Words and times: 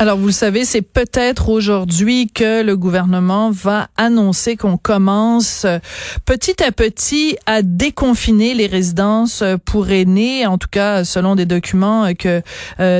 Alors, 0.00 0.16
vous 0.16 0.26
le 0.26 0.32
savez, 0.32 0.64
c'est 0.64 0.80
peut-être 0.80 1.48
aujourd'hui 1.48 2.30
que 2.32 2.62
le 2.62 2.76
gouvernement 2.76 3.50
va 3.50 3.88
annoncer 3.96 4.56
qu'on 4.56 4.76
commence 4.76 5.64
euh, 5.64 5.80
petit 6.24 6.62
à 6.62 6.70
petit 6.70 7.36
à 7.46 7.62
déconfiner 7.62 8.54
les 8.54 8.68
résidences 8.68 9.42
euh, 9.42 9.56
pour 9.56 9.90
aînés. 9.90 10.46
En 10.46 10.56
tout 10.56 10.68
cas, 10.70 11.02
selon 11.02 11.34
des 11.34 11.46
documents 11.46 12.04
euh, 12.04 12.12
que 12.12 12.42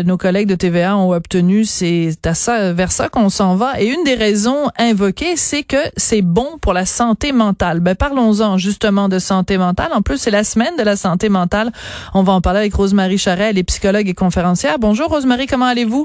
nos 0.02 0.16
collègues 0.16 0.48
de 0.48 0.56
TVA 0.56 0.96
ont 0.96 1.12
obtenus, 1.12 1.70
c'est 1.70 2.18
à 2.24 2.34
ça, 2.34 2.72
vers 2.72 2.90
ça 2.90 3.08
qu'on 3.08 3.28
s'en 3.28 3.54
va. 3.54 3.80
Et 3.80 3.86
une 3.86 4.02
des 4.02 4.16
raisons 4.16 4.68
invoquées, 4.76 5.36
c'est 5.36 5.62
que 5.62 5.76
c'est 5.96 6.22
bon 6.22 6.58
pour 6.60 6.72
la 6.72 6.84
santé 6.84 7.30
mentale. 7.30 7.78
Ben, 7.78 7.94
parlons-en 7.94 8.58
justement 8.58 9.08
de 9.08 9.20
santé 9.20 9.56
mentale. 9.56 9.92
En 9.94 10.02
plus, 10.02 10.18
c'est 10.18 10.32
la 10.32 10.42
semaine 10.42 10.76
de 10.76 10.82
la 10.82 10.96
santé 10.96 11.28
mentale. 11.28 11.70
On 12.12 12.24
va 12.24 12.32
en 12.32 12.40
parler 12.40 12.58
avec 12.58 12.74
Rosemary 12.74 13.18
Charret, 13.18 13.50
elle 13.50 13.58
est 13.58 13.62
psychologue 13.62 14.08
et 14.08 14.14
conférencière. 14.14 14.80
Bonjour 14.80 15.08
Rosemary, 15.08 15.46
comment 15.46 15.66
allez-vous? 15.66 16.04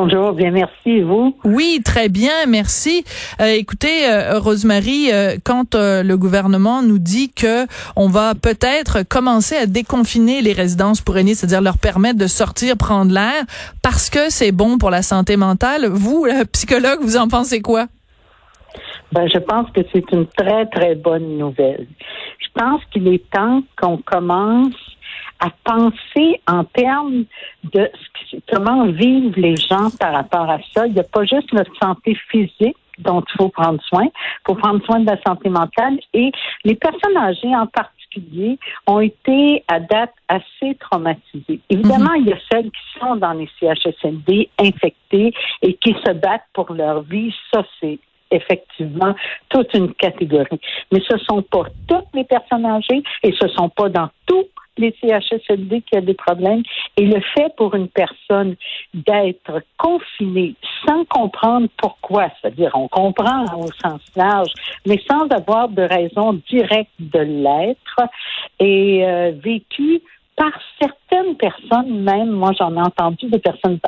Bonjour, 0.00 0.32
bien 0.32 0.52
merci, 0.52 1.00
vous? 1.00 1.36
Oui, 1.44 1.80
très 1.84 2.08
bien, 2.08 2.46
merci. 2.46 3.02
Euh, 3.40 3.46
écoutez, 3.46 4.08
euh, 4.08 4.38
Rosemary, 4.38 5.10
euh, 5.10 5.38
quand 5.44 5.74
le 5.74 6.14
gouvernement 6.14 6.82
nous 6.82 7.00
dit 7.00 7.32
que 7.32 7.66
on 7.96 8.06
va 8.06 8.36
peut-être 8.36 9.02
commencer 9.02 9.56
à 9.56 9.66
déconfiner 9.66 10.40
les 10.40 10.52
résidences 10.52 11.00
pour 11.00 11.18
aînés, 11.18 11.34
c'est-à-dire 11.34 11.62
leur 11.62 11.78
permettre 11.78 12.16
de 12.16 12.28
sortir, 12.28 12.76
prendre 12.76 13.12
l'air, 13.12 13.42
parce 13.82 14.08
que 14.08 14.30
c'est 14.30 14.52
bon 14.52 14.78
pour 14.78 14.90
la 14.90 15.02
santé 15.02 15.36
mentale, 15.36 15.86
vous, 15.86 16.28
psychologue, 16.52 17.00
vous 17.00 17.16
en 17.16 17.26
pensez 17.26 17.60
quoi? 17.60 17.86
Ben, 19.10 19.26
je 19.26 19.40
pense 19.40 19.68
que 19.72 19.80
c'est 19.92 20.12
une 20.12 20.28
très, 20.28 20.66
très 20.66 20.94
bonne 20.94 21.38
nouvelle. 21.38 21.88
Je 22.38 22.46
pense 22.54 22.80
qu'il 22.92 23.08
est 23.08 23.28
temps 23.32 23.64
qu'on 23.76 23.96
commence 23.96 24.76
à 25.40 25.50
penser 25.64 26.40
en 26.46 26.64
termes 26.64 27.24
de 27.72 27.90
comment 28.52 28.86
vivent 28.86 29.36
les 29.36 29.56
gens 29.56 29.90
par 29.98 30.12
rapport 30.14 30.50
à 30.50 30.58
ça. 30.74 30.86
Il 30.86 30.94
n'y 30.94 31.00
a 31.00 31.04
pas 31.04 31.24
juste 31.24 31.52
notre 31.52 31.72
santé 31.80 32.16
physique 32.30 32.76
dont 32.98 33.20
il 33.20 33.36
faut 33.36 33.48
prendre 33.48 33.80
soin, 33.84 34.04
il 34.04 34.40
faut 34.46 34.56
prendre 34.56 34.84
soin 34.84 35.00
de 35.00 35.06
la 35.06 35.20
santé 35.24 35.48
mentale 35.48 35.98
et 36.12 36.32
les 36.64 36.74
personnes 36.74 37.16
âgées 37.16 37.54
en 37.54 37.66
particulier 37.66 38.58
ont 38.86 39.00
été 39.00 39.62
à 39.68 39.80
date 39.80 40.14
assez 40.28 40.74
traumatisées. 40.80 41.60
Évidemment, 41.70 42.12
mhm. 42.14 42.22
il 42.22 42.28
y 42.28 42.32
a 42.32 42.38
celles 42.50 42.70
qui 42.70 42.98
sont 42.98 43.16
dans 43.16 43.32
les 43.32 43.48
CHSLD 43.60 44.48
infectées 44.58 45.32
et 45.62 45.74
qui 45.74 45.94
se 46.04 46.12
battent 46.12 46.48
pour 46.52 46.72
leur 46.72 47.02
vie. 47.02 47.32
Ça, 47.52 47.64
c'est 47.80 47.98
effectivement 48.30 49.14
toute 49.48 49.72
une 49.74 49.94
catégorie. 49.94 50.60
Mais 50.92 51.00
ce 51.08 51.14
ne 51.14 51.20
sont 51.20 51.42
pas 51.42 51.64
toutes 51.86 52.08
les 52.14 52.24
personnes 52.24 52.66
âgées 52.66 53.02
et 53.22 53.32
ce 53.32 53.46
ne 53.46 53.50
sont 53.50 53.68
pas 53.68 53.88
dans 53.88 54.10
tous 54.26 54.46
les 54.78 54.94
CHSLD 55.00 55.82
qui 55.82 55.96
a 55.96 56.00
des 56.00 56.14
problèmes. 56.14 56.62
Et 56.96 57.04
le 57.04 57.20
fait 57.36 57.54
pour 57.56 57.74
une 57.74 57.88
personne 57.88 58.56
d'être 58.94 59.62
confinée 59.76 60.54
sans 60.86 61.04
comprendre 61.04 61.68
pourquoi, 61.76 62.28
c'est-à-dire 62.40 62.70
on 62.74 62.88
comprend 62.88 63.44
au 63.56 63.68
sens 63.82 64.00
large, 64.16 64.50
mais 64.86 65.00
sans 65.08 65.26
avoir 65.28 65.68
de 65.68 65.82
raison 65.82 66.40
directe 66.48 66.90
de 66.98 67.20
l'être, 67.20 68.00
et 68.60 69.04
euh, 69.06 69.32
vécu 69.42 70.00
par 70.38 70.52
certaines 70.80 71.36
personnes, 71.36 72.02
même, 72.02 72.30
moi 72.30 72.52
j'en 72.56 72.74
ai 72.76 72.80
entendu 72.80 73.26
des 73.26 73.40
personnes 73.40 73.80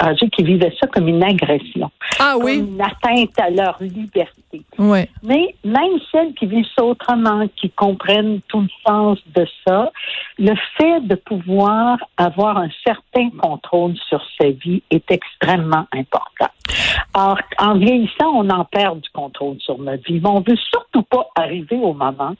âgées 0.00 0.30
qui 0.30 0.42
vivaient 0.42 0.74
ça 0.80 0.86
comme 0.86 1.06
une 1.06 1.22
agression. 1.22 1.90
Ah 2.18 2.36
oui. 2.40 2.58
une 2.58 2.80
atteinte 2.80 3.38
à 3.38 3.50
leur 3.50 3.76
liberté. 3.80 4.62
Ouais. 4.78 5.08
Mais 5.22 5.54
même 5.64 5.98
celles 6.10 6.32
qui 6.34 6.46
vivent 6.46 6.66
ça 6.76 6.84
autrement, 6.84 7.46
qui 7.56 7.70
comprennent 7.70 8.40
tout 8.48 8.60
le 8.60 8.68
sens 8.86 9.18
de 9.34 9.46
ça, 9.66 9.92
le 10.38 10.54
fait 10.78 11.00
de 11.00 11.14
pouvoir 11.14 11.98
avoir 12.16 12.56
un 12.56 12.70
certain 12.86 13.28
contrôle 13.38 13.94
sur 14.08 14.22
sa 14.40 14.48
vie 14.48 14.82
est 14.90 15.10
extrêmement 15.10 15.86
important. 15.92 16.52
Or, 17.14 17.38
en 17.58 17.76
vieillissant, 17.76 18.30
on 18.34 18.48
en 18.50 18.64
perd 18.64 19.00
du 19.00 19.10
contrôle 19.10 19.56
sur 19.60 19.78
notre 19.78 20.04
vie. 20.04 20.20
On 20.24 20.40
veut 20.40 20.56
surtout 20.56 21.02
pas 21.02 21.26
arriver 21.36 21.76
au 21.76 21.92
moment 21.92 22.34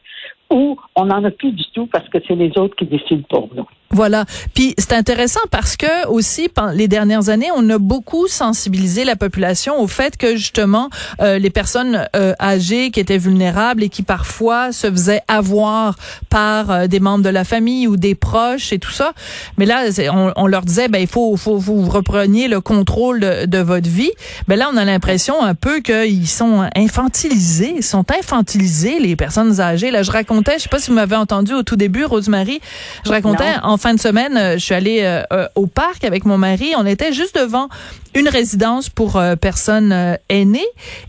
où 0.51 0.77
on 0.97 1.05
n'en 1.07 1.25
a 1.25 1.31
plus 1.31 1.53
du 1.53 1.65
tout 1.73 1.87
parce 1.87 2.09
que 2.09 2.19
c'est 2.27 2.35
les 2.35 2.57
autres 2.57 2.77
qui 2.77 2.87
décident 2.87 3.25
pour 3.29 3.49
nous. 3.55 3.67
Voilà. 3.91 4.27
Puis 4.55 4.75
c'est 4.77 4.93
intéressant 4.93 5.41
parce 5.51 5.77
que 5.77 6.07
aussi 6.09 6.49
pendant 6.49 6.73
les 6.73 6.89
dernières 6.89 7.31
années, 7.31 7.49
on 7.57 7.69
a 7.71 7.79
beaucoup 7.79 8.29
sensibilisé 8.29 9.05
la 9.05 9.17
population 9.17 9.81
au 9.81 9.87
fait 9.87 10.19
que 10.19 10.37
justement 10.37 10.91
euh, 11.21 11.39
les 11.39 11.49
personnes 11.49 12.07
euh, 12.15 12.35
âgées 12.39 12.91
qui 12.91 13.01
étaient 13.01 13.17
vulnérables 13.17 13.83
et 13.83 13.89
qui 13.89 14.03
parfois 14.03 14.73
se 14.73 14.91
faisaient 14.91 15.23
avoir 15.27 15.97
par 16.29 16.71
euh, 16.71 16.87
des 16.87 17.01
membres 17.01 17.25
de 17.25 17.31
la 17.31 17.45
famille 17.45 17.87
ou 17.87 17.97
des 17.97 18.15
proches 18.15 18.75
et 18.75 18.79
tout 18.79 18.91
ça. 18.91 19.13
Mais 19.57 19.65
là, 19.65 19.85
on, 20.13 20.33
on, 20.37 20.47
leur 20.47 20.63
disait 20.63 20.89
ben 20.89 21.01
il 21.01 21.09
faut 21.09 21.37
faut 21.37 21.57
vous 21.57 21.89
repreniez 21.89 22.49
le 22.49 22.61
contrôle 22.61 23.21
de, 23.21 23.47
de 23.47 23.59
votre 23.59 23.89
vie. 23.89 24.11
Ben 24.49 24.59
là, 24.59 24.69
on 24.71 24.77
a 24.77 24.85
l'impression 24.85 25.43
un 25.43 25.55
peu 25.55 25.81
qu'ils 25.81 26.29
sont 26.29 26.69
infantilisés, 26.77 27.73
ils 27.77 27.83
sont 27.83 28.05
infantilisés 28.11 28.99
les 28.99 29.17
personnes 29.17 29.61
âgées. 29.61 29.91
Là, 29.91 30.03
je 30.03 30.11
racontais, 30.11 30.59
je 30.59 30.65
sais 30.65 30.69
pas 30.69 30.79
si 30.79 30.91
vous 30.91 30.97
m'avez 30.97 31.17
entendu 31.17 31.55
au 31.55 31.63
tout 31.63 31.77
début, 31.77 32.05
Rosemary, 32.05 32.61
je 33.07 33.11
racontais 33.11 33.55
en 33.63 33.78
fin 33.79 33.95
de 33.95 34.01
semaine, 34.01 34.37
euh, 34.37 34.53
je 34.55 34.65
suis 34.65 34.75
allée 34.75 35.01
euh, 35.03 35.23
euh, 35.33 35.49
au 35.55 35.67
parc 35.67 36.05
avec 36.05 36.25
mon 36.25 36.39
mari. 36.39 36.73
On 36.77 36.87
était 36.87 37.13
juste 37.13 37.39
devant 37.39 37.69
une 38.15 38.29
résidence 38.29 38.89
pour 38.89 39.23
personnes 39.41 40.19
aînées 40.29 40.67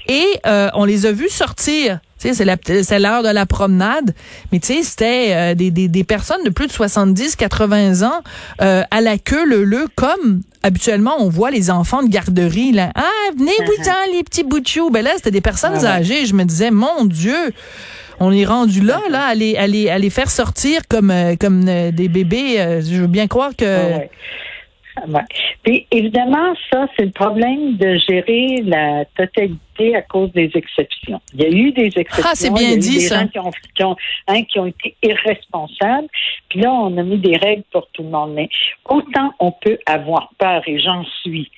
et 0.08 0.26
on 0.46 0.86
les 0.86 1.06
a 1.06 1.12
vus 1.12 1.30
sortir. 1.30 2.00
Tu 2.20 2.34
sais, 2.34 2.46
c'est 2.84 3.00
l'heure 3.00 3.24
de 3.24 3.30
la 3.30 3.46
promenade, 3.46 4.14
mais 4.52 4.60
tu 4.60 4.68
sais, 4.68 4.84
c'était 4.84 5.56
des, 5.56 5.72
des, 5.72 5.88
des, 5.88 6.04
personnes 6.04 6.44
de 6.44 6.50
plus 6.50 6.68
de 6.68 6.72
70, 6.72 7.38
80 7.38 8.04
ans 8.04 8.22
à 8.60 9.02
la 9.02 9.18
queue 9.18 9.46
le 9.46 9.64
le 9.64 9.88
comme 9.96 10.42
habituellement 10.62 11.16
on 11.20 11.30
voit 11.30 11.52
les 11.52 11.72
enfants 11.72 12.04
de 12.04 12.10
garderie 12.10 12.74
là. 12.74 12.92
Ah, 12.96 13.32
venez 13.38 13.54
vous 13.66 13.82
uh 13.82 14.14
les 14.14 14.24
petits 14.24 14.44
bouts 14.44 14.92
Ben 14.92 15.04
là, 15.04 15.12
c'était 15.16 15.32
des 15.32 15.42
personnes 15.42 15.86
âgées. 15.86 16.26
Je 16.26 16.34
me 16.36 16.44
disais, 16.44 16.70
mon 16.70 17.06
Dieu 17.06 17.54
on 18.20 18.32
est 18.32 18.46
rendu 18.46 18.82
là, 18.82 19.00
là, 19.10 19.28
à 19.28 19.36
les, 19.36 19.56
à 19.56 19.68
les, 19.68 20.10
faire 20.10 20.30
sortir 20.30 20.82
comme, 20.90 21.12
euh, 21.12 21.36
comme 21.40 21.68
euh, 21.68 21.92
des 21.92 22.10
bébés. 22.10 22.60
Euh, 22.60 22.82
je 22.82 23.02
veux 23.02 23.08
bien 23.08 23.28
croire 23.28 23.56
que. 23.56 23.98
Ouais. 23.98 24.10
Puis 25.64 25.88
évidemment, 25.92 26.54
ça, 26.72 26.88
c'est 26.98 27.06
le 27.06 27.12
problème 27.12 27.78
de 27.78 27.98
gérer 27.98 28.62
la 28.66 29.06
totalité 29.16 29.96
à 29.96 30.02
cause 30.02 30.32
des 30.34 30.52
exceptions. 30.54 31.22
Il 31.34 31.42
y 31.42 31.46
a 31.46 31.50
eu 31.50 31.72
des 31.72 31.92
exceptions. 31.96 32.26
Ah, 32.26 32.32
c'est 32.34 32.54
bien 32.54 32.76
dit, 32.76 33.00
ça. 33.02 33.22
Gens 33.22 33.28
qui 33.28 33.40
ont, 33.40 33.52
qui, 33.76 33.84
ont, 33.84 33.96
hein, 34.28 34.44
qui 34.44 34.60
ont 34.60 34.66
été 34.66 34.96
irresponsables. 35.02 36.08
Puis 36.50 36.60
là, 36.60 36.74
on 36.74 36.98
a 36.98 37.04
mis 37.04 37.18
des 37.18 37.38
règles 37.38 37.64
pour 37.72 37.88
tout 37.94 38.04
le 38.04 38.10
monde. 38.10 38.34
Mais 38.34 38.50
autant 38.90 39.34
on 39.40 39.52
peut 39.52 39.78
avoir 39.86 40.32
peur, 40.38 40.64
et 40.68 40.80
j'en 40.80 41.06
suis, 41.22 41.50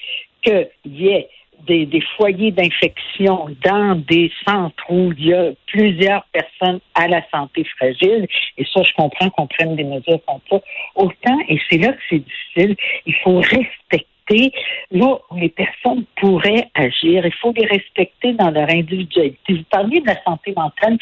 qu'il 0.44 0.68
y 0.86 1.08
ait 1.08 1.28
des, 1.68 1.86
des 1.86 2.02
foyers 2.18 2.52
d'infection 2.52 3.48
dans 3.64 3.96
des 3.96 4.32
centres 4.48 4.84
où 4.90 5.14
il 5.18 5.28
y 5.28 5.34
a 5.34 5.52
plusieurs 5.68 6.26
personnes 6.32 6.80
à 6.96 7.08
la 7.08 7.22
santé 7.30 7.64
fragile, 7.78 8.28
et 8.58 8.66
ça, 8.66 8.84
je 8.84 8.94
comprends 8.94 9.30
qu'on 9.30 9.48
prenne 9.48 9.76
des 9.76 9.84
mesures 9.84 10.20
comme 10.28 10.40
ça, 10.50 10.60
autant, 10.96 11.38
et 11.48 11.60
c'est 11.70 11.78
là 11.78 11.94
que 11.94 12.02
c'est 12.10 12.20
difficile, 12.20 12.76
il 13.06 13.16
faut 13.24 13.40
respecter 13.40 14.08
là 14.92 15.18
où 15.30 15.36
les 15.36 15.50
personnes 15.50 16.06
pourraient 16.20 16.70
agir. 16.76 17.26
Il 17.26 17.34
faut 17.42 17.54
les 17.56 17.66
respecter 17.66 18.34
dans 18.34 18.52
leur 18.52 18.70
individualité. 18.70 19.54
Vous 19.54 19.64
parliez 19.70 20.02
de 20.02 20.08
la 20.08 20.22
santé 20.24 20.54
mentale. 20.56 20.98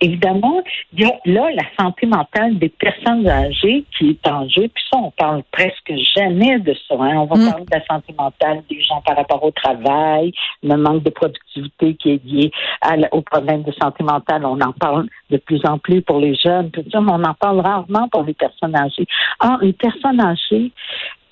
Évidemment, 0.00 0.62
il 0.92 1.02
y 1.02 1.04
a 1.04 1.12
là 1.24 1.50
la 1.54 1.64
santé 1.78 2.06
mentale 2.06 2.58
des 2.58 2.68
personnes 2.68 3.26
âgées 3.28 3.84
qui 3.96 4.10
est 4.10 4.28
en 4.28 4.48
jeu. 4.48 4.68
Puis 4.68 4.84
ça, 4.92 4.98
on 4.98 5.10
parle 5.10 5.42
presque 5.50 5.92
jamais 6.16 6.58
de 6.58 6.74
ça. 6.88 6.94
Hein. 6.98 7.16
On 7.16 7.24
va 7.26 7.36
mm. 7.36 7.50
parler 7.50 7.64
de 7.64 7.76
la 7.78 7.84
santé 7.86 8.14
mentale 8.18 8.62
des 8.68 8.80
gens 8.80 9.00
par 9.06 9.16
rapport 9.16 9.42
au 9.42 9.50
travail, 9.50 10.32
le 10.62 10.76
manque 10.76 11.02
de 11.02 11.10
productivité 11.10 11.94
qui 11.94 12.10
est 12.12 12.24
lié 12.24 12.50
à, 12.80 12.96
au 13.12 13.22
problème 13.22 13.62
de 13.62 13.72
santé 13.72 14.02
mentale. 14.04 14.44
On 14.44 14.60
en 14.60 14.72
parle 14.72 15.06
de 15.30 15.36
plus 15.38 15.60
en 15.64 15.78
plus 15.78 16.02
pour 16.02 16.18
les 16.18 16.34
jeunes, 16.34 16.70
tout 16.70 16.84
ça, 16.90 17.00
mais 17.00 17.12
on 17.12 17.24
en 17.24 17.34
parle 17.34 17.60
rarement 17.60 18.08
pour 18.08 18.24
les 18.24 18.34
personnes 18.34 18.76
âgées. 18.76 19.06
Or, 19.40 19.58
les 19.62 19.72
personnes 19.72 20.20
âgées, 20.20 20.72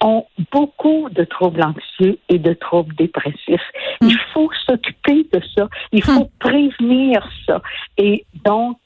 ont 0.02 0.26
beaucoup 0.50 1.08
de 1.10 1.24
troubles 1.24 1.62
anxieux 1.62 2.18
et 2.28 2.38
de 2.38 2.52
troubles 2.54 2.94
dépressifs. 2.96 3.70
Hmm. 4.00 4.08
Il 4.08 4.18
faut 4.32 4.50
s'occuper 4.66 5.26
de 5.32 5.40
ça. 5.56 5.68
Il 5.92 6.02
faut 6.02 6.24
hmm. 6.24 6.38
prévenir 6.38 7.26
ça. 7.46 7.62
Et 7.96 8.24
donc, 8.44 8.78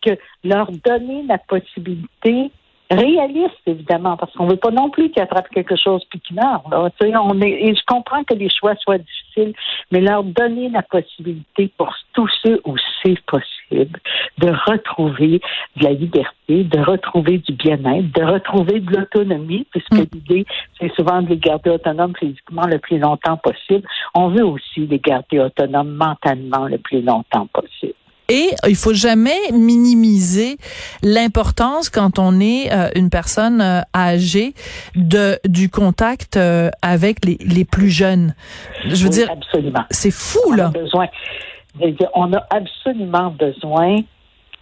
leur 0.44 0.70
donner 0.70 1.24
la 1.26 1.38
possibilité 1.38 2.50
réaliste, 2.90 3.60
évidemment, 3.66 4.16
parce 4.16 4.32
qu'on 4.34 4.44
ne 4.44 4.50
veut 4.52 4.58
pas 4.58 4.70
non 4.70 4.90
plus 4.90 5.10
qu'ils 5.10 5.22
attrapent 5.22 5.48
quelque 5.48 5.76
chose 5.76 6.04
puis 6.08 6.20
qu'ils 6.20 6.36
meurent. 6.36 6.62
On 6.70 7.40
est, 7.40 7.50
et 7.50 7.74
je 7.74 7.82
comprends 7.86 8.22
que 8.22 8.34
les 8.34 8.48
choix 8.48 8.74
soient 8.76 8.98
difficiles, 8.98 9.54
mais 9.90 10.00
leur 10.00 10.22
donner 10.22 10.68
la 10.68 10.82
possibilité 10.82 11.72
pour 11.76 11.92
tous 12.12 12.30
ceux 12.44 12.60
où 12.64 12.76
c'est 13.02 13.20
possible 13.26 13.55
possible 13.68 13.98
de 14.38 14.48
retrouver 14.48 15.40
de 15.76 15.84
la 15.84 15.92
liberté, 15.92 16.64
de 16.64 16.78
retrouver 16.80 17.38
du 17.38 17.52
bien-être, 17.54 18.12
de 18.12 18.24
retrouver 18.24 18.80
de 18.80 18.96
l'autonomie, 18.96 19.66
puisque 19.70 19.92
mm. 19.92 20.06
l'idée, 20.12 20.46
c'est 20.80 20.92
souvent 20.94 21.22
de 21.22 21.30
les 21.30 21.38
garder 21.38 21.70
autonomes 21.70 22.14
physiquement 22.18 22.66
le 22.66 22.78
plus 22.78 22.98
longtemps 22.98 23.36
possible. 23.38 23.86
On 24.14 24.28
veut 24.28 24.44
aussi 24.44 24.86
les 24.86 24.98
garder 24.98 25.40
autonomes 25.40 25.94
mentalement 25.94 26.66
le 26.66 26.78
plus 26.78 27.02
longtemps 27.02 27.46
possible. 27.46 27.94
Et 28.28 28.50
il 28.66 28.74
faut 28.74 28.94
jamais 28.94 29.38
minimiser 29.52 30.56
l'importance 31.02 31.88
quand 31.88 32.18
on 32.18 32.40
est 32.40 32.72
euh, 32.72 32.88
une 32.96 33.08
personne 33.08 33.60
euh, 33.60 33.82
âgée 33.94 34.54
de 34.96 35.38
du 35.44 35.70
contact 35.70 36.36
euh, 36.36 36.70
avec 36.82 37.24
les, 37.24 37.38
les 37.40 37.64
plus 37.64 37.88
jeunes. 37.88 38.34
Je 38.84 39.04
veux 39.04 39.10
dire, 39.10 39.28
c'est 39.90 40.10
fou 40.10 40.52
là. 40.52 40.72
On 40.74 40.78
a 40.78 40.82
besoin. 40.82 41.06
On 42.14 42.32
a 42.32 42.46
absolument 42.50 43.30
besoin, 43.30 43.96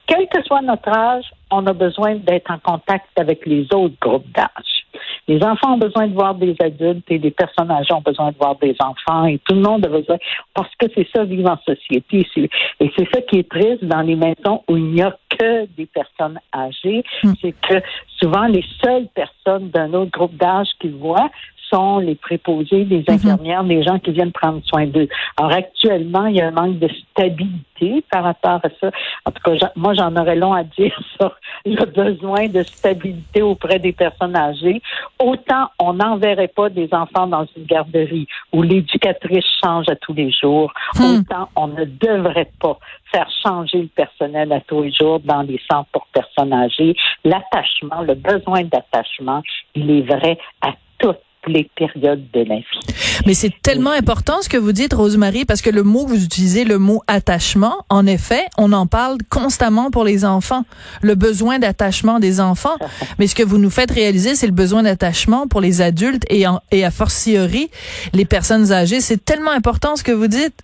quel 0.06 0.28
que 0.28 0.42
soit 0.44 0.62
notre 0.62 0.88
âge, 0.88 1.24
on 1.50 1.66
a 1.66 1.72
besoin 1.72 2.16
d'être 2.16 2.50
en 2.50 2.58
contact 2.58 3.06
avec 3.16 3.46
les 3.46 3.66
autres 3.72 3.96
groupes 4.00 4.30
d'âge. 4.34 4.84
Les 5.26 5.42
enfants 5.42 5.74
ont 5.74 5.78
besoin 5.78 6.06
de 6.06 6.12
voir 6.12 6.34
des 6.34 6.54
adultes 6.60 7.04
et 7.08 7.18
les 7.18 7.30
personnes 7.30 7.70
âgées 7.70 7.94
ont 7.94 8.02
besoin 8.02 8.30
de 8.30 8.36
voir 8.36 8.56
des 8.56 8.76
enfants 8.78 9.24
et 9.24 9.38
tout 9.38 9.54
le 9.54 9.62
monde 9.62 9.86
a 9.86 9.88
besoin 9.88 10.18
parce 10.52 10.70
que 10.78 10.86
c'est 10.94 11.08
ça 11.14 11.24
vivre 11.24 11.50
en 11.50 11.58
société. 11.64 12.26
Et 12.36 12.92
c'est 12.96 13.08
ça 13.12 13.22
qui 13.22 13.38
est 13.38 13.48
triste 13.48 13.84
dans 13.84 14.02
les 14.02 14.16
maisons 14.16 14.62
où 14.68 14.76
il 14.76 14.84
n'y 14.90 15.02
a 15.02 15.16
que 15.30 15.66
des 15.76 15.86
personnes 15.86 16.38
âgées, 16.54 17.02
hmm. 17.22 17.32
c'est 17.40 17.52
que 17.52 17.74
souvent 18.20 18.46
les 18.46 18.64
seules 18.82 19.08
personnes 19.14 19.70
d'un 19.70 19.92
autre 19.94 20.10
groupe 20.10 20.36
d'âge 20.36 20.68
qu'ils 20.78 20.94
voient 20.94 21.30
sont 21.70 21.98
les 21.98 22.14
préposés, 22.14 22.84
les 22.84 23.04
mhm. 23.06 23.14
infirmières, 23.14 23.62
les 23.62 23.82
gens 23.82 23.98
qui 23.98 24.12
viennent 24.12 24.32
prendre 24.32 24.60
soin 24.64 24.86
d'eux. 24.86 25.08
Alors 25.36 25.52
actuellement, 25.52 26.26
il 26.26 26.36
y 26.36 26.40
a 26.40 26.48
un 26.48 26.50
manque 26.50 26.78
de 26.78 26.88
stabilité 27.10 28.04
par 28.10 28.24
rapport 28.24 28.60
à 28.62 28.68
ça. 28.80 28.90
En 29.24 29.30
tout 29.30 29.42
cas, 29.42 29.72
moi, 29.76 29.94
j'en 29.94 30.14
aurais 30.16 30.36
long 30.36 30.52
à 30.52 30.64
dire 30.64 30.98
sur 31.16 31.34
le 31.64 31.84
besoin 31.84 32.48
de 32.48 32.62
stabilité 32.62 33.42
auprès 33.42 33.78
des 33.78 33.92
personnes 33.92 34.36
âgées. 34.36 34.80
Autant 35.18 35.70
on 35.78 35.94
n'enverrait 35.94 36.48
pas 36.48 36.68
des 36.68 36.88
enfants 36.92 37.26
dans 37.26 37.46
une 37.56 37.64
garderie 37.64 38.26
où 38.52 38.62
l'éducatrice 38.62 39.44
change 39.62 39.86
à 39.88 39.96
tous 39.96 40.14
les 40.14 40.30
jours, 40.30 40.72
hmm. 40.94 41.02
autant 41.02 41.48
on 41.56 41.68
ne 41.68 41.84
devrait 41.84 42.50
pas 42.60 42.78
faire 43.12 43.28
changer 43.42 43.82
le 43.82 43.88
personnel 43.88 44.52
à 44.52 44.60
tous 44.60 44.82
les 44.82 44.92
jours 44.92 45.20
dans 45.20 45.42
les 45.42 45.60
centres 45.70 45.88
pour 45.92 46.06
personnes 46.12 46.52
âgées. 46.52 46.96
L'attachement, 47.24 48.02
le 48.02 48.14
besoin 48.14 48.62
d'attachement, 48.64 49.42
il 49.74 49.90
est 49.90 50.02
vrai 50.02 50.38
à 50.60 50.72
toutes 50.98 51.20
les 51.48 51.70
périodes 51.76 52.24
de 52.32 52.40
la 52.40 52.56
vie. 52.56 52.94
Mais 53.26 53.34
c'est 53.34 53.52
tellement 53.62 53.90
important 53.90 54.42
ce 54.42 54.48
que 54.48 54.56
vous 54.56 54.72
dites, 54.72 54.92
Rosemary, 54.92 55.44
parce 55.44 55.62
que 55.62 55.70
le 55.70 55.82
mot 55.82 56.04
que 56.04 56.10
vous 56.10 56.24
utilisez, 56.24 56.64
le 56.64 56.78
mot 56.78 57.02
attachement, 57.06 57.84
en 57.88 58.06
effet, 58.06 58.44
on 58.58 58.72
en 58.72 58.86
parle 58.86 59.18
constamment 59.30 59.90
pour 59.90 60.04
les 60.04 60.24
enfants, 60.24 60.64
le 61.02 61.14
besoin 61.14 61.58
d'attachement 61.58 62.18
des 62.18 62.40
enfants. 62.40 62.76
Mais 63.18 63.26
ce 63.26 63.34
que 63.34 63.42
vous 63.42 63.58
nous 63.58 63.70
faites 63.70 63.90
réaliser, 63.90 64.34
c'est 64.34 64.46
le 64.46 64.52
besoin 64.52 64.82
d'attachement 64.82 65.46
pour 65.46 65.60
les 65.60 65.80
adultes 65.80 66.24
et, 66.28 66.46
en, 66.46 66.60
et 66.70 66.84
a 66.84 66.90
fortiori 66.90 67.70
les 68.12 68.24
personnes 68.24 68.72
âgées. 68.72 69.00
C'est 69.00 69.24
tellement 69.24 69.50
important 69.50 69.96
ce 69.96 70.02
que 70.02 70.12
vous 70.12 70.28
dites. 70.28 70.62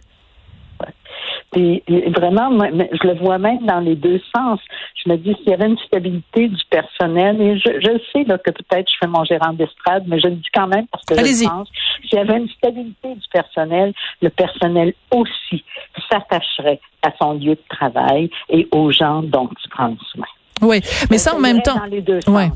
Et, 1.56 1.82
vraiment, 2.11 2.50
je 2.61 3.08
le 3.08 3.14
vois 3.19 3.38
même 3.38 3.67
dans 3.67 3.81
les 3.81 3.97
deux 3.97 4.20
sens. 4.35 4.61
Je 4.94 5.11
me 5.11 5.17
dis, 5.17 5.35
s'il 5.38 5.49
y 5.49 5.55
avait 5.55 5.67
une 5.67 5.79
stabilité 5.79 6.49
du 6.49 6.64
personnel, 6.70 7.41
et 7.41 7.58
je, 7.58 7.81
je 7.81 7.99
sais 8.12 8.25
là, 8.25 8.38
que 8.38 8.50
peut-être 8.50 8.88
je 8.88 8.97
fais 9.00 9.08
mon 9.08 9.25
gérant 9.25 9.52
d'estrade, 9.52 10.05
mais 10.06 10.20
je 10.20 10.29
le 10.29 10.37
dis 10.37 10.49
quand 10.55 10.69
même 10.69 10.87
parce 10.88 11.05
que 11.05 11.14
je 11.17 11.49
pense, 11.49 11.69
s'il 12.08 12.19
y 12.19 12.23
avait 12.23 12.37
une 12.37 12.49
stabilité 12.50 13.14
du 13.14 13.29
personnel, 13.32 13.93
le 14.23 14.31
personnel 14.31 14.94
aussi 15.11 15.64
s'attacherait 16.08 16.81
à 17.02 17.11
son 17.20 17.32
lieu 17.32 17.55
de 17.55 17.64
travail 17.69 18.31
et 18.49 18.69
aux 18.70 18.93
gens 18.93 19.23
dont 19.23 19.49
il 19.64 19.70
prend 19.70 19.97
soin. 20.12 20.26
Oui, 20.61 20.81
mais 21.11 21.19
ça 21.19 21.35
en 21.35 21.39
même 21.39 21.62
temps. 21.62 21.81
Ouais. 22.27 22.51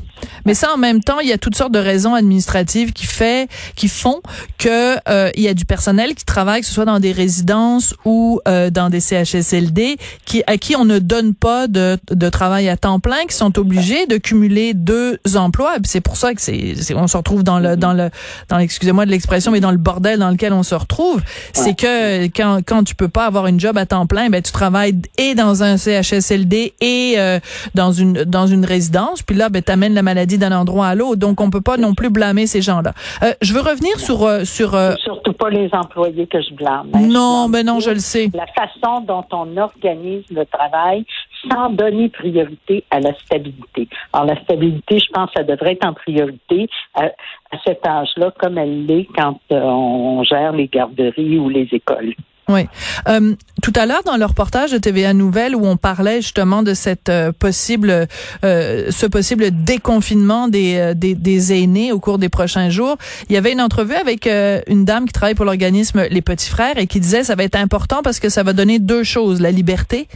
Mais 0.45 0.53
ça 0.53 0.73
en 0.73 0.77
même 0.77 1.03
temps, 1.03 1.19
il 1.19 1.27
y 1.27 1.33
a 1.33 1.37
toutes 1.37 1.55
sortes 1.55 1.71
de 1.71 1.79
raisons 1.79 2.13
administratives 2.13 2.93
qui 2.93 3.05
fait 3.05 3.49
qui 3.75 3.87
font 3.87 4.21
que 4.57 4.95
euh, 5.09 5.29
il 5.35 5.43
y 5.43 5.47
a 5.47 5.53
du 5.53 5.65
personnel 5.65 6.15
qui 6.15 6.25
travaille 6.25 6.61
que 6.61 6.67
ce 6.67 6.73
soit 6.73 6.85
dans 6.85 6.99
des 6.99 7.11
résidences 7.11 7.95
ou 8.05 8.39
euh, 8.47 8.69
dans 8.69 8.89
des 8.89 8.99
CHSLD 8.99 9.97
qui 10.25 10.43
à 10.47 10.57
qui 10.57 10.75
on 10.75 10.85
ne 10.85 10.99
donne 10.99 11.33
pas 11.33 11.67
de, 11.67 11.97
de 12.11 12.29
travail 12.29 12.69
à 12.69 12.77
temps 12.77 12.99
plein 12.99 13.25
qui 13.27 13.35
sont 13.35 13.57
obligés 13.59 14.07
de 14.07 14.17
cumuler 14.17 14.73
deux 14.73 15.19
emplois 15.35 15.75
c'est 15.83 16.01
pour 16.01 16.17
ça 16.17 16.33
que 16.33 16.41
c'est 16.41 16.75
on 16.95 17.07
se 17.07 17.17
retrouve 17.17 17.43
dans 17.43 17.59
le 17.59 17.75
dans 17.75 17.93
le 17.93 18.09
dans 18.49 18.59
excusez-moi 18.59 19.05
de 19.05 19.11
l'expression 19.11 19.51
mais 19.51 19.59
dans 19.59 19.71
le 19.71 19.77
bordel 19.77 20.19
dans 20.19 20.31
lequel 20.31 20.53
on 20.53 20.63
se 20.63 20.75
retrouve, 20.75 21.21
c'est 21.53 21.75
que 21.75 22.25
quand 22.27 22.59
quand 22.65 22.83
tu 22.83 22.95
peux 22.95 23.07
pas 23.07 23.25
avoir 23.25 23.47
une 23.47 23.59
job 23.59 23.77
à 23.77 23.85
temps 23.85 24.07
plein, 24.07 24.29
ben 24.29 24.41
tu 24.41 24.51
travailles 24.51 24.95
et 25.17 25.35
dans 25.35 25.63
un 25.63 25.77
CHSLD 25.77 26.73
et 26.81 27.15
euh, 27.17 27.39
dans 27.73 27.91
une 27.99 28.23
dans 28.23 28.47
une 28.47 28.65
résidence, 28.65 29.21
puis 29.23 29.35
là, 29.35 29.49
ben, 29.49 29.61
t'amènes 29.61 29.93
la 29.93 30.03
maladie 30.03 30.37
d'un 30.37 30.51
endroit 30.51 30.87
à 30.87 30.95
l'autre. 30.95 31.17
Donc, 31.17 31.41
on 31.41 31.49
peut 31.49 31.61
pas 31.61 31.77
non 31.77 31.93
plus 31.93 32.09
blâmer 32.09 32.47
ces 32.47 32.61
gens-là. 32.61 32.93
Euh, 33.23 33.33
je 33.41 33.53
veux 33.53 33.61
revenir 33.61 33.99
sur 33.99 34.23
euh, 34.23 34.43
sur. 34.43 34.75
Euh, 34.75 34.93
surtout 35.03 35.33
pas 35.33 35.49
les 35.49 35.69
employés 35.73 36.27
que 36.27 36.41
je 36.41 36.53
blâme. 36.53 36.89
Hein. 36.93 37.07
non, 37.07 37.47
mais 37.47 37.63
ben 37.63 37.73
non, 37.73 37.79
je 37.79 37.91
le 37.91 37.99
sais. 37.99 38.29
La 38.33 38.47
façon 38.47 39.01
dont 39.01 39.25
on 39.31 39.57
organise 39.57 40.25
le 40.29 40.45
travail 40.45 41.05
sans 41.49 41.69
donner 41.69 42.09
priorité 42.09 42.83
à 42.89 42.99
la 42.99 43.13
stabilité. 43.13 43.87
Alors, 44.13 44.25
la 44.25 44.41
stabilité, 44.41 44.99
je 44.99 45.11
pense, 45.13 45.29
ça 45.35 45.43
devrait 45.43 45.73
être 45.73 45.85
en 45.85 45.93
priorité 45.93 46.67
à, 46.95 47.05
à 47.05 47.57
cet 47.65 47.85
âge-là, 47.85 48.31
comme 48.39 48.57
elle 48.57 48.85
l'est 48.85 49.07
quand 49.15 49.39
on 49.51 50.23
gère 50.23 50.53
les 50.53 50.67
garderies 50.67 51.37
ou 51.37 51.49
les 51.49 51.67
écoles. 51.71 52.13
Oui. 52.47 52.67
Euh, 53.07 53.35
tout 53.63 53.73
à 53.75 53.87
l'heure, 53.87 54.03
dans 54.05 54.17
le 54.17 54.25
reportage 54.25 54.71
de 54.71 54.77
TVA 54.77 55.13
Nouvelle, 55.13 55.55
où 55.55 55.65
on 55.65 55.77
parlait 55.77 56.21
justement 56.21 56.61
de 56.61 56.75
cette 56.75 57.09
euh, 57.09 57.31
possible, 57.31 58.07
euh, 58.43 58.91
ce 58.91 59.07
possible 59.07 59.63
déconfinement 59.63 60.47
des, 60.47 60.75
euh, 60.75 60.93
des, 60.93 61.15
des, 61.15 61.53
aînés 61.53 61.91
au 61.91 61.99
cours 61.99 62.19
des 62.19 62.29
prochains 62.29 62.69
jours, 62.69 62.97
il 63.27 63.33
y 63.33 63.37
avait 63.37 63.53
une 63.53 63.61
entrevue 63.61 63.95
avec 63.95 64.27
une 64.27 64.85
dame 64.85 65.05
qui 65.05 65.13
travaille 65.13 65.33
pour 65.33 65.45
l'organisme 65.45 66.05
Les 66.11 66.21
Petits 66.21 66.49
Frères 66.49 66.77
et 66.77 66.85
qui 66.85 66.99
disait 66.99 67.23
ça 67.23 67.33
va 67.33 67.43
être 67.43 67.55
important 67.55 68.01
parce 68.03 68.19
que 68.19 68.29
ça 68.29 68.43
va 68.43 68.53
donner 68.53 68.77
deux 68.77 69.03
choses, 69.03 69.41
la 69.41 69.51
liberté 69.51 70.07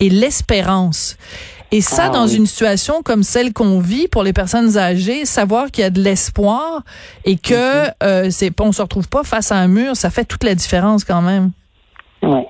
et 0.00 0.08
l'espérance. 0.08 1.16
Et 1.72 1.80
ça, 1.80 2.04
ah 2.06 2.10
dans 2.10 2.26
une 2.26 2.46
situation 2.46 3.02
comme 3.02 3.22
celle 3.22 3.52
qu'on 3.52 3.80
vit 3.80 4.08
pour 4.08 4.22
les 4.22 4.32
personnes 4.32 4.78
âgées, 4.78 5.24
savoir 5.24 5.70
qu'il 5.70 5.82
y 5.82 5.86
a 5.86 5.90
de 5.90 6.00
l'espoir 6.00 6.82
et 7.24 7.36
que 7.36 7.88
mm-hmm. 7.88 8.30
c'est, 8.30 8.60
on 8.60 8.72
se 8.72 8.80
retrouve 8.80 9.08
pas 9.08 9.24
face 9.24 9.52
à 9.52 9.56
un 9.56 9.68
mur, 9.68 9.96
ça 9.96 10.10
fait 10.10 10.24
toute 10.24 10.44
la 10.44 10.54
différence 10.54 11.04
quand 11.04 11.22
même. 11.22 11.50
Oui. 12.24 12.42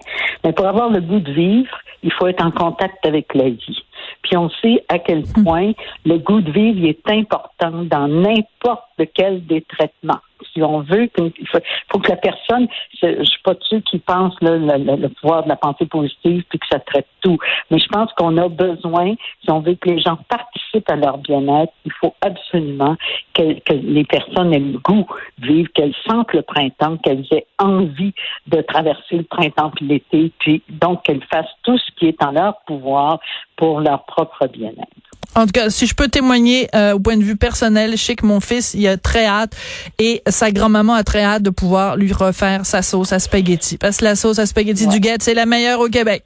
Mais 0.45 0.53
pour 0.53 0.67
avoir 0.67 0.91
le 0.91 1.01
goût 1.01 1.21
de 1.21 1.33
vivre, 1.33 1.77
il 2.03 2.13
faut 2.13 2.27
être 2.27 2.45
en 2.45 2.51
contact 2.51 3.05
avec 3.07 3.35
la 3.35 3.51
vie. 3.51 3.83
Puis 4.23 4.37
on 4.37 4.51
sait 4.63 4.85
à 4.89 4.99
quel 4.99 5.23
point 5.45 5.73
le 6.05 6.19
goût 6.19 6.41
de 6.41 6.51
vivre 6.51 6.87
est 6.87 7.11
important 7.11 7.85
dans 7.85 8.09
n'importe 8.09 9.03
quel 9.15 9.45
des 9.47 9.63
traitements 9.63 10.21
si 10.53 10.63
on 10.63 10.81
veut, 10.81 11.09
il 11.19 11.49
faut, 11.91 11.99
que 11.99 12.09
la 12.09 12.17
personne, 12.17 12.69
je 13.03 13.25
suis 13.25 13.43
pas 13.43 13.55
dessus 13.55 13.83
qui 13.83 13.99
pense 13.99 14.35
le, 14.41 14.59
le, 14.59 15.09
pouvoir 15.09 15.45
de 15.45 15.49
la 15.49 15.57
pensée 15.57 15.87
positive 15.87 16.45
puis 16.49 16.59
que 16.59 16.67
ça 16.71 16.79
traite 16.81 17.09
tout. 17.23 17.39
Mais 17.71 17.79
je 17.79 17.89
pense 17.89 18.13
qu'on 18.13 18.37
a 18.37 18.49
besoin, 18.49 19.15
si 19.43 19.51
on 19.51 19.61
veut 19.61 19.75
que 19.75 19.89
les 19.89 20.01
gens 20.01 20.19
participent 20.29 20.64
à 20.89 20.97
leur 20.97 21.19
bien-être, 21.19 21.73
il 21.85 21.93
faut 22.01 22.15
absolument 22.21 22.97
que, 23.35 23.43
les 23.71 24.05
personnes 24.05 24.55
aient 24.55 24.59
le 24.59 24.79
goût 24.79 25.07
de 25.39 25.47
vivre, 25.47 25.69
qu'elles 25.75 25.95
sentent 26.09 26.33
le 26.33 26.43
printemps, 26.43 26.97
qu'elles 26.99 27.27
aient 27.33 27.47
envie 27.59 28.13
de 28.47 28.61
traverser 28.63 29.17
le 29.17 29.25
printemps 29.25 29.71
puis 29.75 29.87
l'été, 29.87 30.33
puis 30.39 30.63
donc 30.69 31.03
qu'elles 31.05 31.25
fassent 31.25 31.47
tout 31.63 31.79
ce 31.79 31.91
qui 31.99 32.07
est 32.07 32.23
en 32.23 32.33
leur 32.33 32.59
pouvoir 32.67 33.19
pour 33.57 33.81
leur 33.81 34.05
propre 34.05 34.47
bien-être. 34.49 34.89
En 35.37 35.47
tout 35.47 35.53
cas, 35.53 35.69
si 35.71 35.87
je 35.87 35.95
peux 35.95 36.09
témoigner 36.09 36.69
euh, 36.75 36.93
au 36.93 37.01
point 37.01 37.17
de 37.17 37.25
vue 37.25 37.37
personnel, 37.37 37.93
je 37.93 37.97
sais 37.97 38.15
que 38.15 38.25
mon 38.27 38.41
fils, 38.41 38.75
il 38.75 38.87
a 38.87 38.97
très 38.97 39.27
hâte 39.27 39.57
et 39.99 40.23
sa 40.29 40.53
grand-maman 40.53 40.95
a 40.95 41.03
très 41.03 41.23
hâte 41.23 41.43
de 41.43 41.51
pouvoir 41.51 41.97
lui 41.97 42.13
refaire 42.13 42.65
sa 42.65 42.83
sauce 42.83 43.13
à 43.13 43.19
spaghetti. 43.19 43.77
Parce 43.77 43.97
que 43.97 44.05
la 44.05 44.15
sauce 44.15 44.39
à 44.39 44.47
spaghetti 44.47 44.87
du 44.87 45.01
Guette, 45.01 45.23
c'est 45.23 45.35
la 45.35 45.47
meilleure 45.47 45.81
au 45.81 45.89
Québec. 45.89 46.23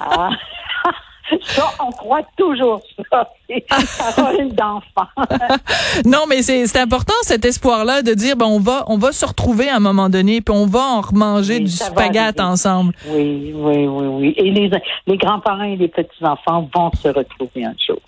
ah. 0.00 0.30
Ça, 1.42 1.70
on 1.84 1.90
croit 1.90 2.22
toujours 2.36 2.82
ça. 3.10 3.28
parole 4.16 4.52
d'enfant. 4.52 5.08
non, 6.06 6.20
mais 6.28 6.42
c'est 6.42 6.76
important 6.76 7.12
cet 7.22 7.44
espoir-là 7.44 8.02
de 8.02 8.14
dire 8.14 8.36
ben 8.36 8.46
on 8.46 8.58
va 8.58 8.84
on 8.86 8.96
va 8.96 9.12
se 9.12 9.24
retrouver 9.26 9.68
à 9.68 9.76
un 9.76 9.80
moment 9.80 10.08
donné 10.08 10.40
puis 10.40 10.54
on 10.54 10.66
va 10.66 10.80
en 10.80 11.00
remanger 11.00 11.60
du 11.60 11.70
spaghetti 11.70 12.40
ensemble. 12.40 12.94
Oui, 13.08 13.52
oui, 13.54 13.86
oui, 13.86 14.06
oui. 14.06 14.34
Et 14.36 14.50
les, 14.50 14.70
les 15.06 15.16
grands-parents 15.16 15.64
et 15.64 15.76
les 15.76 15.88
petits-enfants 15.88 16.68
vont 16.74 16.90
se 17.00 17.08
retrouver 17.08 17.64
un 17.64 17.74
jour. 17.86 17.98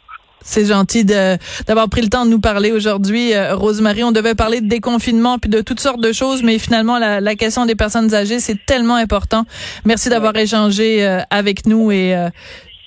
C'est 0.46 0.64
gentil 0.64 1.04
d'avoir 1.04 1.88
pris 1.88 2.02
le 2.02 2.08
temps 2.08 2.24
de 2.24 2.30
nous 2.30 2.38
parler 2.38 2.70
aujourd'hui, 2.70 3.34
euh, 3.34 3.56
Rosemary. 3.56 4.04
On 4.04 4.12
devait 4.12 4.36
parler 4.36 4.60
de 4.60 4.68
déconfinement 4.68 5.40
puis 5.40 5.50
de 5.50 5.60
toutes 5.60 5.80
sortes 5.80 6.00
de 6.00 6.12
choses, 6.12 6.44
mais 6.44 6.58
finalement 6.58 7.00
la, 7.00 7.20
la 7.20 7.34
question 7.34 7.66
des 7.66 7.74
personnes 7.74 8.14
âgées 8.14 8.38
c'est 8.38 8.64
tellement 8.64 8.94
important. 8.94 9.44
Merci 9.84 10.08
d'avoir 10.08 10.36
échangé 10.36 11.04
euh, 11.04 11.20
avec 11.30 11.66
nous 11.66 11.90
et 11.90 12.14
euh, 12.14 12.28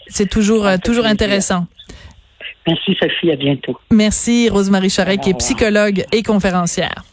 c'est 0.10 0.30
toujours, 0.30 0.66
euh, 0.66 0.76
ah, 0.76 0.78
toujours 0.78 1.06
intéressant. 1.06 1.68
Merci 2.68 2.96
Sophie, 3.00 3.32
à 3.32 3.36
bientôt. 3.36 3.78
Merci 3.92 4.50
Rosemary 4.50 4.90
Charret, 4.90 5.18
qui 5.18 5.32
est 5.32 5.38
psychologue 5.38 6.04
et 6.12 6.24
conférencière. 6.24 7.04